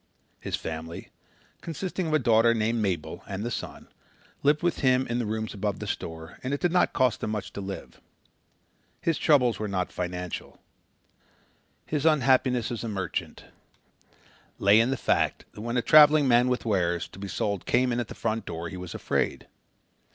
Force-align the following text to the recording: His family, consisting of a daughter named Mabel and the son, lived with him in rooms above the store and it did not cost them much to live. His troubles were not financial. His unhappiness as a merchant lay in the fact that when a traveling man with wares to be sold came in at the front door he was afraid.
His 0.39 0.55
family, 0.55 1.11
consisting 1.61 2.07
of 2.07 2.13
a 2.15 2.17
daughter 2.17 2.55
named 2.55 2.81
Mabel 2.81 3.23
and 3.27 3.43
the 3.45 3.51
son, 3.51 3.87
lived 4.41 4.63
with 4.63 4.79
him 4.79 5.05
in 5.05 5.27
rooms 5.27 5.53
above 5.53 5.77
the 5.77 5.85
store 5.85 6.39
and 6.41 6.55
it 6.55 6.59
did 6.59 6.71
not 6.71 6.91
cost 6.91 7.19
them 7.19 7.29
much 7.29 7.53
to 7.53 7.61
live. 7.61 8.01
His 8.99 9.19
troubles 9.19 9.59
were 9.59 9.67
not 9.67 9.91
financial. 9.91 10.59
His 11.85 12.03
unhappiness 12.03 12.71
as 12.71 12.83
a 12.83 12.89
merchant 12.89 13.43
lay 14.57 14.79
in 14.79 14.89
the 14.89 14.97
fact 14.97 15.45
that 15.51 15.61
when 15.61 15.77
a 15.77 15.83
traveling 15.83 16.27
man 16.27 16.47
with 16.47 16.65
wares 16.65 17.07
to 17.09 17.19
be 17.19 17.27
sold 17.27 17.67
came 17.67 17.91
in 17.91 17.99
at 17.99 18.07
the 18.07 18.15
front 18.15 18.47
door 18.47 18.69
he 18.69 18.77
was 18.77 18.95
afraid. 18.95 19.45